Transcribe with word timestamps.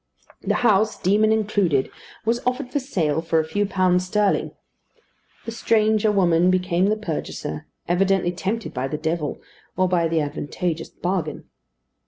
The 0.41 0.55
house, 0.65 0.99
demon 0.99 1.31
included, 1.31 1.91
was 2.25 2.39
offered 2.43 2.71
for 2.71 2.79
sale 2.79 3.21
for 3.21 3.39
a 3.39 3.45
few 3.45 3.67
pounds 3.67 4.07
sterling. 4.07 4.49
The 5.45 5.51
stranger 5.51 6.11
woman 6.11 6.49
became 6.49 6.85
the 6.87 6.97
purchaser, 6.97 7.67
evidently 7.87 8.31
tempted 8.31 8.73
by 8.73 8.87
the 8.87 8.97
devil, 8.97 9.39
or 9.77 9.87
by 9.87 10.07
the 10.07 10.19
advantageous 10.19 10.89
bargain. 10.89 11.43